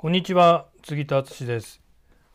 [0.00, 1.80] こんにちは杉田敦です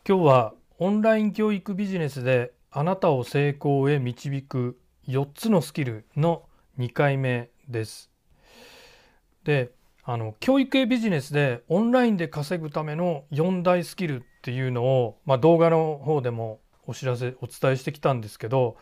[0.06, 6.42] 今日はオンライン教育ビジネスであなたを成功へ導く4つのスキルの
[6.78, 8.10] 2回目です
[9.44, 9.70] で
[10.02, 18.76] あの教育系ビジネスでオンラインで稼ぐための4大スキルっていうのを、まあ、動画の方でもお知らせお伝えしてきたんですけど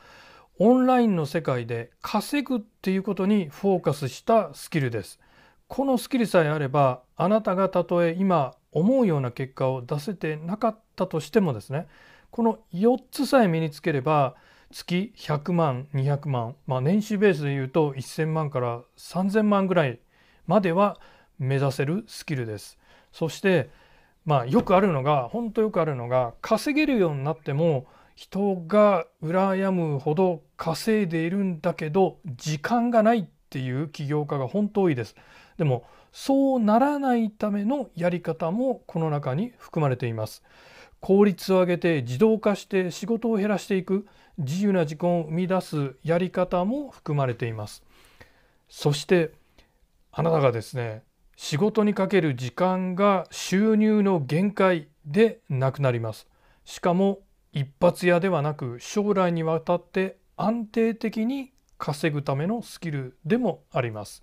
[0.58, 5.20] オンラインの世界で稼ぐっていうことにフォーカスしたスキルです。
[5.68, 11.86] このスキルさえあればあなたがたとえ今思うような結果を出せてなかったとしてもですね
[12.30, 14.34] この4つさえ身につければ
[14.72, 20.00] 月100万200万、まあ、年収ベースでいうと1000万から3000万ぐらい
[20.46, 20.98] までは
[21.38, 22.78] 目指せるスキルです。
[23.12, 23.70] そして
[24.24, 35.14] まあよくあるのが本当よくあるのが稼げるようになっても人が羨むほど稼いでいるんだけど時間がないっていう起業家が本当多いです。
[35.58, 40.42] でもそうならないためのやり方もこの中に含まれています。
[41.00, 44.06] 効率を上げて自動化して仕事を減らしていく
[44.38, 47.82] 自由な時間を生み出すやり方も含まれています。
[48.68, 49.32] そして
[50.12, 51.02] あなたがですね
[51.36, 56.28] 仕事にかける時間が収入の限界でなくなります。
[56.64, 57.20] しかも
[57.52, 64.22] 一発屋ではなく将来にわたって安定的に稼ぐためのスキルでもあります。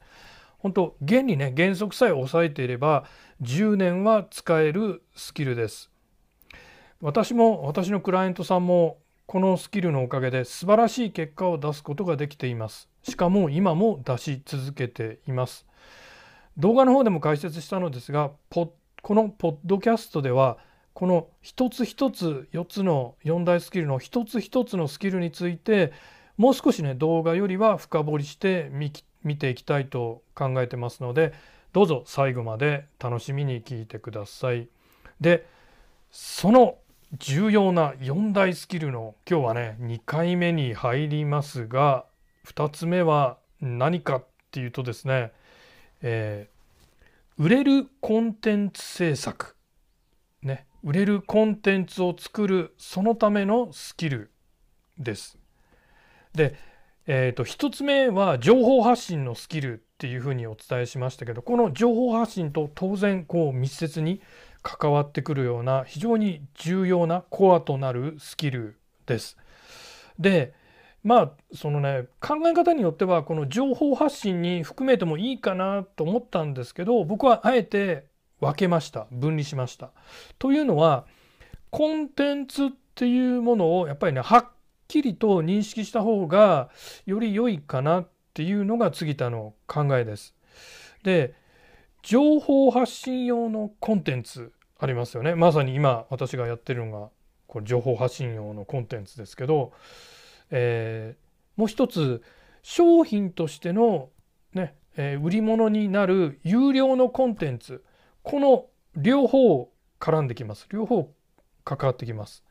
[0.60, 3.06] 本当現にね原則さえ押さえていれば
[3.42, 5.90] 10年は使えるスキルです。
[7.02, 12.90] 私も私のクライアントさんもこのスキルのおかげで素晴らしい結果を出すことができています。
[13.04, 15.66] しかも今も出し続けています。
[16.58, 18.76] 動画の方でも解説したのですがこ
[19.16, 20.58] のポッドキャストでは
[20.94, 25.94] この一つ一つ4つの4大スキルの一つ一つのスキルについて
[26.36, 28.92] もう少しね動画よりは深掘りして見
[29.24, 31.34] 見ていきたいと考えてますので
[31.74, 34.68] どうぞ最後まで楽しみに聞いてください。
[35.22, 35.46] で
[36.12, 36.78] その
[37.18, 42.06] 重要な4大スキルの今日はね2回目に入りますが
[42.48, 45.32] 2つ目は何かっていうとですね、
[46.02, 49.56] えー、売れるコンテンツ制作
[50.42, 54.32] ね売れるコンテンツを作るそのためのスキル
[54.98, 55.38] です。
[56.34, 56.56] で、
[57.12, 64.22] えーと、1つ目は情報発信のスキルっていうふうにお伝えしましたけどこの情報発信と当然こう密接に
[64.62, 68.78] 関わってくるような非常に重要なコアとなるスキル
[69.08, 69.38] です。
[70.20, 70.54] で
[71.04, 78.06] まあそのね考え方によってはこの情報発信に含めてもいいかなと思ったんですけど僕はあえて
[78.40, 79.90] 分けました分離しました。
[80.38, 81.08] というのは
[81.72, 84.46] コンテンツっていうものをやっぱりねはっ
[84.90, 86.70] きりと認識した方が
[87.06, 90.36] より良いかなっていうのが杉田の考えです。
[91.04, 91.34] で
[92.02, 95.36] 情報発信用のコンテンツありますよね。
[95.36, 97.10] まさに今私がやってるのが
[97.48, 99.74] これ情報発信用のコンテンツですけど、
[100.50, 102.24] えー、もう一つ
[102.64, 104.10] 商品としての
[104.54, 107.84] ね、えー、売り物になる有料のコンテンツ
[108.24, 111.14] この両方絡んできます両方
[111.64, 112.44] 関わってきます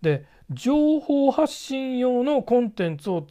[0.00, 3.26] で情報発信用のコンテンツを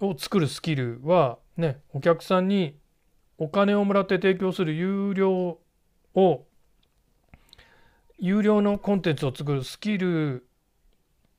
[0.00, 2.76] を作るスキルはねお客さんに
[3.38, 5.58] お金をもらって提供する有料
[6.14, 6.44] を
[8.18, 10.46] 有料のコンテンツを作るスキル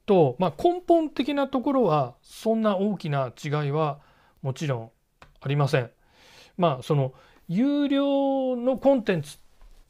[0.05, 3.99] と、まあ、根本的なところはそんな大きな違いは
[4.41, 4.91] もちろん
[5.39, 5.89] ありません。
[6.57, 7.13] まあその
[7.47, 9.39] 有料のコンテンツっ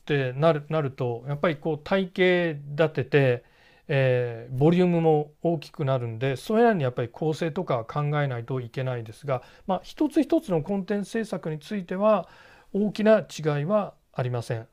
[0.06, 3.44] てなるなるとやっぱりこう体系立てて、
[3.88, 12.28] えー、ボリュームも大きくなるんでそれらにやっぱり構成とか考えないといけないですが、まあ、一つ一つのコンテンツ制作については
[12.74, 14.68] 大きな違いはありません。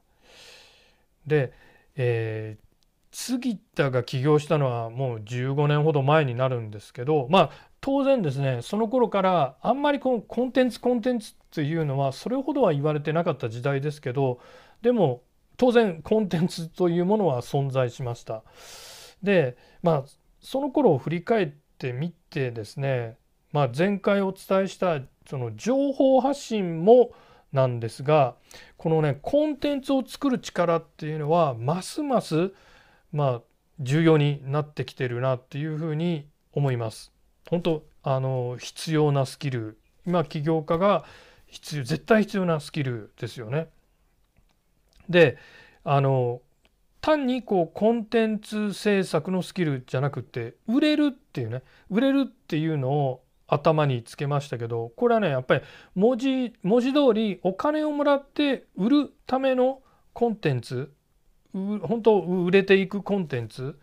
[1.27, 1.53] で、
[1.97, 2.65] えー、
[3.13, 14.39] 杉田が起業したのはもう15年ほど前になるんですけどまあ当然ですねその頃からあんまりこのコンテンツコンテンツっていうのはそれほどは言われてなかった時代ですけど
[14.83, 15.23] でも
[15.57, 18.43] 当然コンテンツというものは存在しました。
[19.23, 20.05] でまあ
[20.41, 23.17] その頃を振り返ってみてですね、
[23.53, 27.13] まあ、前回お伝えしたその情報発信も
[27.53, 28.37] なんですが
[28.77, 32.53] このねコンテンツを作る力っていうのはますます
[33.13, 33.41] まあ
[33.81, 37.13] 重要になってきてるなっていうふうに思います。
[37.49, 41.05] 本当あの必要なスキル今起業家が
[41.47, 43.69] 必要絶対必要なスキルですよね。
[45.09, 45.39] で
[45.83, 46.41] あの
[47.01, 55.63] 単にこうコンテンツ制作のスキルじゃなくて売れるっていうね売れるっていうのを頭につけましたけどこれはねやっぱり
[55.95, 59.83] 文字文字通りお金をもらって売るための
[60.13, 60.93] コンテンツ
[61.53, 63.79] 本当売れていくコンテンツ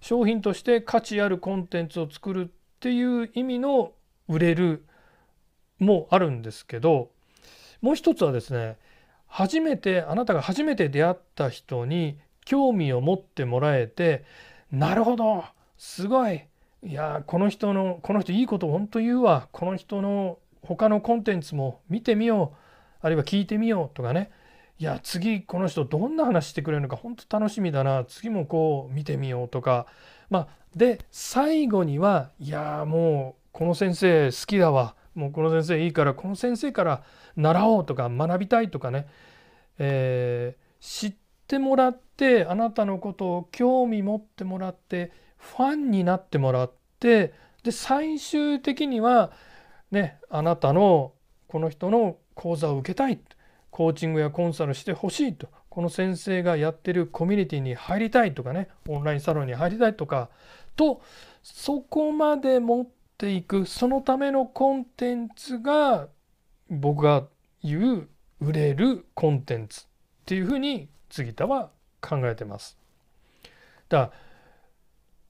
[0.00, 3.92] 商品として価値あるコンテンツを作るっていう意味の
[4.28, 4.84] 売れる
[5.80, 7.10] もあるんですけど
[7.80, 8.76] もう一つはですね
[9.26, 12.18] 初めてあなたが初めて出会った人に
[12.48, 14.24] 興味を持ってもらえて
[14.72, 15.44] なるほど
[15.76, 16.44] すごい。
[16.82, 19.48] いやこの人のこの人いいこと本当言うわ。
[19.52, 22.56] この人の他のコンテンツも見てみよう。
[23.02, 24.30] あるいは聞いてみようとかね。
[24.78, 28.06] いや次この人どんな話してくれるのか本当楽しみだな。
[28.06, 29.86] 次もこう見てみようとか。
[30.30, 34.94] まあで最後にはいやもうこの先生好きだわ。
[35.14, 37.02] もうこの先生いいからこの先生から
[37.36, 39.06] 習おうとか学びたいとかね、
[39.78, 47.32] えー、知っててもらってあなたのことを興味持ってもらってファンになってもらって
[47.64, 49.32] で最終的には
[49.90, 51.12] ねあなたの
[51.48, 53.18] この人の講座を受けたい
[53.70, 60.28] コーチングやコンサルしてほしいとこの先生がやってるコミュニティに入りたいとかねオンラインサロンに入りたいとか
[60.76, 61.00] と
[61.42, 62.86] そこまで持っ
[63.16, 66.08] ていくそのためのコンテンツが
[66.68, 67.24] 僕が
[67.62, 68.08] 言う
[68.40, 69.86] 売れるコンテンツ。
[70.28, 71.70] っていうふうに杉田は
[72.02, 72.76] 考えてます。
[73.88, 74.12] だ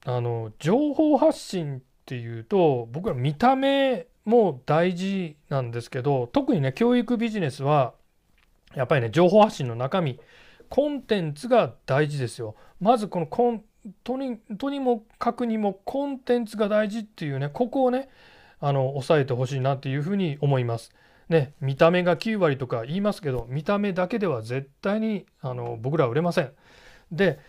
[0.05, 7.93] あの情報発信っていうと僕は見た目も大事なんですけど特にね教育ビジネスは
[8.75, 10.19] やっぱりね情報発信の中身
[10.67, 12.55] コンテンツが大事ですよ。
[12.81, 13.63] まずこのコン
[14.03, 18.09] とにとにもかくにもコンテンツが大事っていうねここをね
[18.59, 20.91] あの押さえてほしいなっていうふうに思います。
[21.29, 26.51] ね見た目が9割とか言いますけど見た目だけでは絶対にあの僕らは売れません。
[27.11, 27.39] で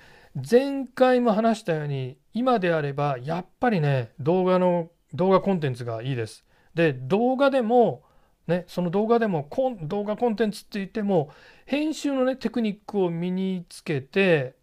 [0.49, 6.45] 前回も話したように今であればやっぱりね動画の動画コンテンツがいいです。
[6.75, 8.05] で動画でも
[8.47, 11.31] ね、その動画でもコン動画コンテンツって言っても
[11.67, 14.57] 編集のねテクニックを身につけて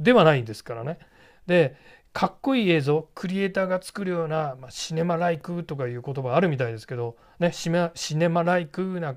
[0.00, 0.98] ではないんですからね。
[1.46, 1.76] で
[2.14, 7.70] かっこいい映像クリエイターが作るような、まあ、シネマライクとかいう言葉あるみたいですけど、ね、シ
[8.16, 9.16] ネマライクな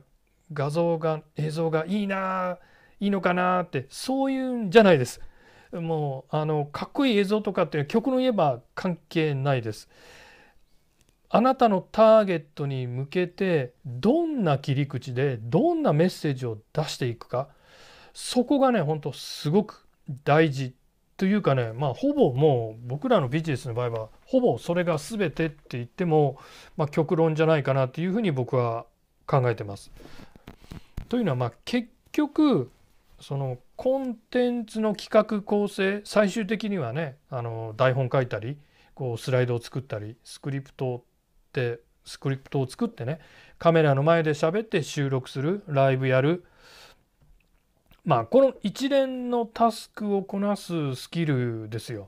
[0.51, 2.57] 画像が映像がいいな
[2.99, 5.21] いいのかなってそういうんじゃないです。
[5.71, 9.89] もうあのかっこいい映像とかっていう曲の言えば関係ないです。
[11.29, 17.49] あなたのターゲットに向けてどんな切り口でどんなメッセージを出していくか
[18.13, 19.85] そこがねほんとすごく
[20.23, 20.73] 大事
[21.17, 26.37] というかねまあほぼもう僕らのビジネスの場合はほぼそれが全てって言っても、
[26.77, 28.85] まあ、極論じゃないかなっていうふうに僕は
[29.25, 29.91] 考えてます。
[31.09, 32.71] というのはまあ結局
[33.19, 38.57] そのコンテンツの企画構成最終的にはねあの台本書いたり
[38.93, 43.19] こうスライドを作ったりスクリプトってスクリプトを作ってね
[43.57, 46.45] カメラの前で喋って収録するライブやる
[48.07, 52.07] まあこの一連のタスクをこなすスキルですよ。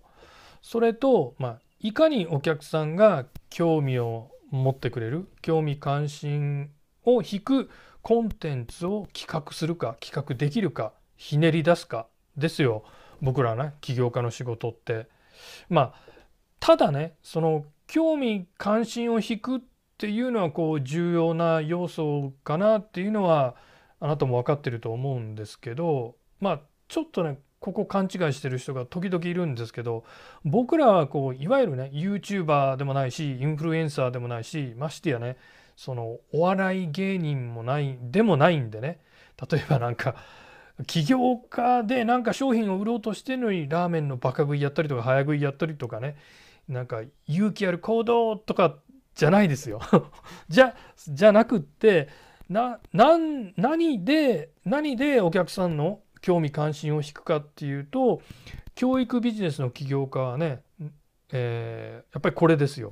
[0.62, 6.70] それと、まあ、いかにお客さんが興味を持ってくれる興味関心
[7.04, 7.70] を引く
[8.02, 12.08] コンテンツを企画するか企画できるかひねり出すか
[12.38, 12.86] ですよ
[13.22, 15.10] 僕らね起業家の仕事って。
[15.68, 15.94] まあ
[16.62, 19.60] ただねその興味関心を引くっ
[19.98, 23.56] ていうのはこう重要な要素かなっていうのは
[24.00, 30.06] あなたも分かってると思うんですけどまあちょっとねここ勘違いしてる人が時々いるんですけど
[30.46, 35.38] 僕らはこういわゆるね YouTuber でもないしインフルエンサーでもないしましてやね
[35.76, 39.00] そのお笑い芸人もないでもないんでね
[39.50, 40.16] 例えばなんか
[40.88, 46.16] 起業家でなんか商品を売ろうとしてるのにラーメンのバカ食いやったりとか早食いやったりとかね
[46.70, 48.78] なんか勇気ある行動とか
[49.16, 49.82] じゃないですよ。
[50.48, 52.08] じゃじゃなくって
[52.50, 58.22] な何何で何でお客さんの興味関心を引くかっていうと
[58.76, 60.64] 教育ビジネスの起業家はね、
[61.32, 62.92] えー、やっぱりこれですよ。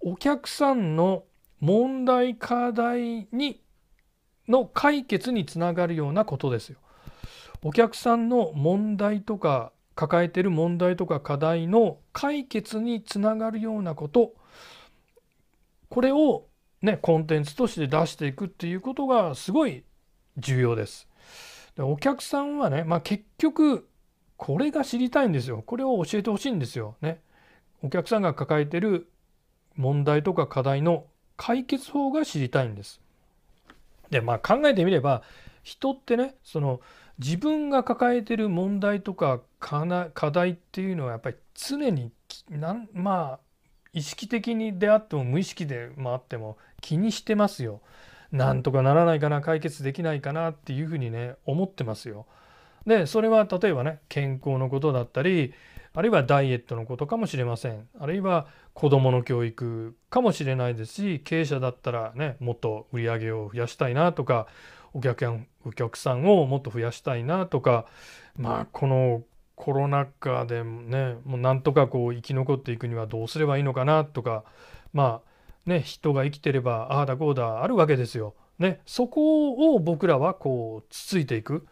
[0.00, 1.24] お客さんの
[1.60, 3.60] 問題課題に
[4.48, 6.78] の解決につながるようなことですよ。
[7.62, 14.34] お客さんの問題とか抱えている問題とか課題の解決につながるようなこと
[15.88, 16.46] これを
[16.84, 19.84] ねコンテンツとして出していくっていうことがすごい
[20.36, 21.08] 重要です。
[21.76, 23.88] でお客さんはね、まあ、結局
[24.36, 25.62] これが知りたいんですよ。
[25.64, 26.96] これを教えてほしいんですよ。
[27.00, 27.20] ね。
[27.82, 29.08] お客さんが抱えてる
[29.76, 33.00] 問題とか課題の解決法が知りたいんです。
[34.10, 35.22] でまあ考えてみれば
[35.62, 36.80] 人ってねその
[37.18, 39.86] 自分が抱えてる問題とか課
[40.30, 42.10] 題っていうのはやっぱり常に
[42.50, 43.40] なんまあ
[43.94, 47.80] 意識的にであっても無意識でもあっても気にしてますよ。
[48.32, 52.26] なんとかならないかな解決できないかなっていうふうにね思ってますよ。
[52.86, 55.54] でそれは例えばね健康のことだったり
[55.94, 64.48] あるいはダイエットのことかもしれませんあるいは子どもの教育かもしれないですし経営者だったらねもっと売り上げを増やしたいなとか
[64.92, 65.24] お客
[65.64, 67.86] お客さんをもっと増やしたいなとか
[68.36, 69.22] まあこの
[69.54, 74.44] コロナ禍でねもうなんとかこう生き残っていくにはどうすればいいのかなとか
[74.92, 78.34] まあね人が生きてればああだこうだあるわけですよ。
[78.58, 81.66] ね、そこを僕らはこうつついていく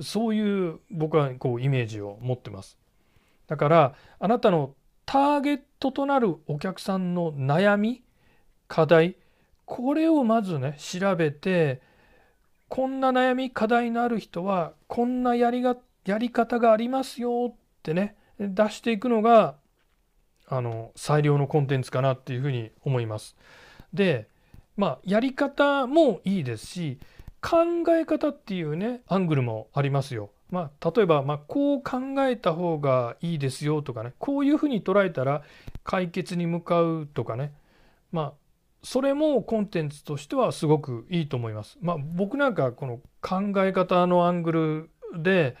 [0.00, 2.76] そういう僕はこうイメージを持ってます。
[3.46, 4.74] だからあなたの
[5.06, 8.02] ターゲットとなるお客さんの悩み
[8.66, 9.16] 課題
[9.64, 11.82] これをまずね調べて
[12.68, 19.56] こんな悩み課題のある人はこんなやりがやり方がありますよってね出していくのが
[20.46, 23.36] あの最良のコンテンツかなっていうふうに思います。
[23.92, 24.28] で
[24.76, 26.98] まあやり方もいいですし
[27.40, 27.58] 考
[27.90, 30.30] え方っていうねアングルもありますよ。
[30.50, 35.42] まあ、例えば、まあ、こう考えた方がいいですよとかねこういうふうに捉えたら
[35.82, 37.52] 解決に向かうとかね
[38.12, 38.32] まあ
[38.84, 41.78] それもコンテンツとしてはすごくいいと思います。
[41.80, 44.90] まあ、僕なんかこの考え方のアングル
[45.22, 45.56] で、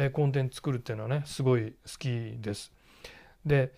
[0.00, 2.08] えコンテンツ作るっていうのはねすごい好き
[2.40, 2.72] です。
[3.44, 3.74] で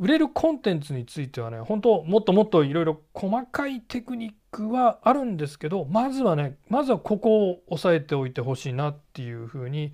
[0.00, 9.92] 売れるコンテンツについてはね本当もっともっといろいろ細かいテクニックはあるんですけどまずはねまずはここを押さえておいてほしいなっていうふうに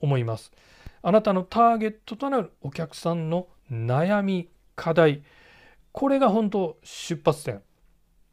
[0.00, 0.52] 思います。
[1.02, 5.22] あなたのターゲットとなるお客さんの悩み課題
[5.92, 7.62] これが本当出発点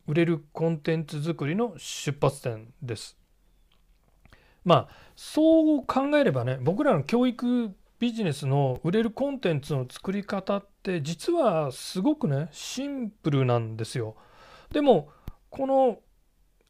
[0.08, 3.21] 売れるコンテンツ作りの出発点です。
[4.64, 14.16] まあそう考えればね僕らの教育ビジネスの売れるコンテンツの作り方って実はすごくねシンプルなんですよ。
[14.72, 15.10] でも
[15.50, 16.00] この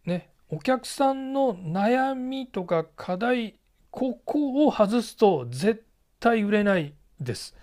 [0.05, 3.55] ねお客さんの悩みとか課題
[3.91, 5.86] ここを外すと絶
[6.19, 7.55] 対売れないです。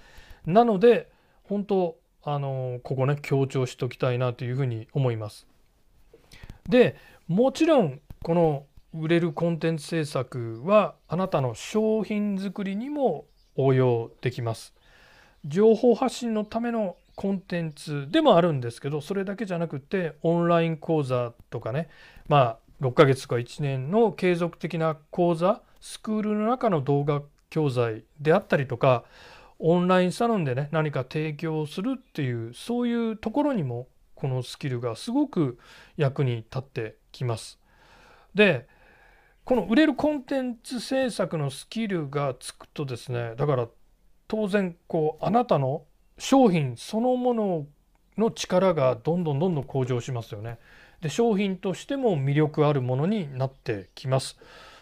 [0.47, 1.11] なので
[1.43, 5.47] 本当あのここね強調しておきたいなというふうに思います。
[6.69, 8.67] でもちろんこの
[9.01, 13.27] 売れるコンテンツ制作はあなたの商品作りにも
[13.57, 14.75] 応用できます。
[15.45, 21.89] 情報発信のためのコンテンツでもあるんですけどそれだけじゃなくてオンライン講座とかね
[22.29, 29.05] まあ6ヶ月とか1年の継続的な講座スクールの中の動画教材であったりとか
[29.59, 35.59] オンラインサロンでね何か提供するっていうそういうところにもこのスキルがすごく
[35.97, 37.59] 役に立ってきます。
[38.35, 38.69] で
[39.49, 43.67] この売れるコンテンツ制作のスキルがつくとですねだから
[44.27, 45.85] 当然こうあなたの
[46.19, 47.67] 商品そのもの
[48.19, 50.59] の力がどんどんどんどん向上しますよね。
[51.01, 54.37] で商品としても魅力あるものになってきます。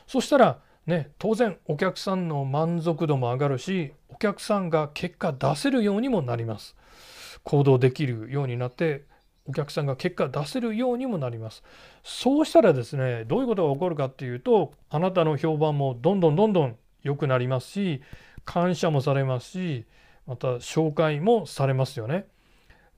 [0.09, 6.75] そしたらね当然お客さんの満足度も上がるしお客さんが結果出せるようにもなります。
[7.45, 9.05] 行動できるようになって
[9.49, 11.63] お客さんが結果出せるようにもなります。
[12.03, 18.03] そうしたらですねどういうことが起こるかっていうとあなたの評判もどんどんどんどん良くなりますし
[18.45, 19.85] 感謝もされますし
[20.27, 22.27] また紹介もされますよね。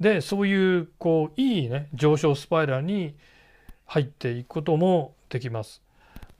[0.00, 3.14] でそういうこういいね上昇スパイラルに
[3.86, 5.82] 入っていくこともできます。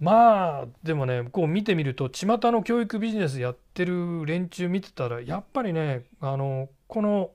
[0.00, 7.30] まあでもねこう見てみると巷の教育ビジネスやってる連中見てたらやっぱりねあのこの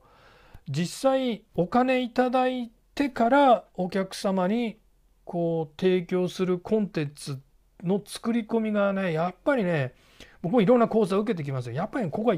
[0.69, 4.77] 実際お金いただいてからお客様に
[5.25, 7.39] こう提供するコンテンツ
[7.83, 9.93] の作り込みがねやっぱりね
[10.41, 11.75] 僕もいろんな講座を受けてきますよ。
[11.75, 12.37] やっぱり、ここが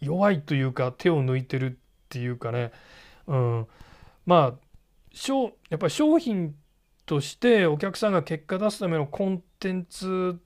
[0.00, 2.72] 弱いというか手を抜いてるっていうかね、
[3.26, 3.66] うん、
[4.26, 4.54] まあ
[5.70, 6.54] やっぱり商品
[7.06, 10.38] としてお客さんが結果出すためのコンテンツ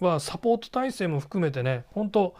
[0.00, 2.34] はサポート体制も含めてね本当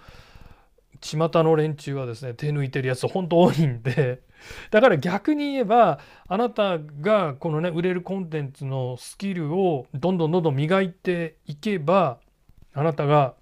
[1.01, 4.23] 巷の連中はですね手抜いてるやつ本当多いんで。
[4.73, 12.19] だから逆に言えばあなたがこのね売れるコンテンツのスキルをどんどんどんどん磨いていけば
[12.75, 13.35] あなたが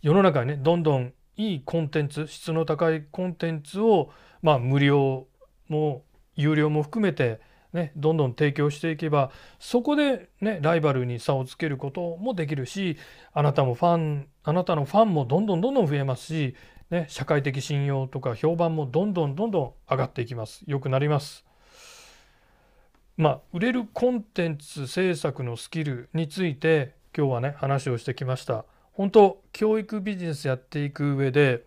[0.00, 4.10] 世の中にねどんどんいいコンテンツ質の高いコンテンツを
[4.40, 5.26] まあ無料
[5.68, 6.02] も
[6.34, 7.40] 有料も含めて
[7.74, 12.96] ね、どんどん提供していけばそこで、ね、ライバルに差をつけることもできるし
[13.32, 16.54] あなたもファンあなたのファンもどんどんどんどん増えますし、
[16.90, 21.44] ね、社会的信用とか評判もどんどんどんどん上がっていきます良くなります。
[23.16, 28.64] まあ、売れるコンテンツ制作のスキルについて今日はね話をしてきました。
[28.92, 31.64] 本当教育ビジネスやっていく上で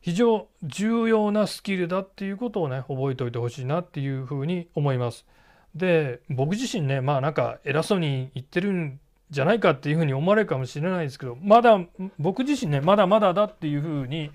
[0.00, 5.26] 非常重要なスキルだっていうことをね覚えておいてほしいなっていうふうに思います。
[5.74, 11.78] で僕自身ねまあなんか偉そうに言ってるんじゃないかっていうふうに思われるかもしれないですけどまだ
[12.18, 14.30] 僕自身ねまだまだだっていうふうに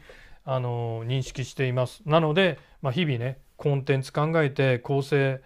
[0.45, 2.01] あの認識しています。
[2.05, 5.41] なので、まあ、日々ねコンテンツ考えて構成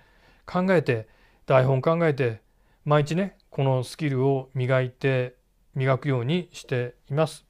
[0.46, 1.08] 考えて
[1.46, 2.42] 台本考えて
[2.84, 5.36] 毎日ねこのスキルを磨いて
[5.75, 7.46] 磨くようにしています。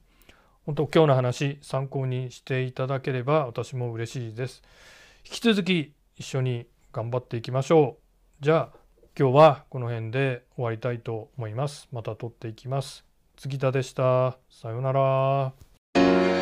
[0.66, 4.62] 本当今日の話参考にしていただければ私も嬉しいです。
[5.24, 7.96] 引き続き一緒に頑張っていきましょ
[8.40, 8.44] う。
[8.44, 8.77] じゃあ
[9.20, 11.88] 今日はこの辺で終わりたいと思います。
[11.90, 13.04] また撮っていきます。
[13.36, 14.38] 杉田でした。
[14.48, 16.37] さようなら。